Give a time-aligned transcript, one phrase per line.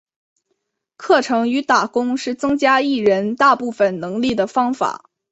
[0.97, 5.05] 课程与打工是增加艺人大部分能力的方法。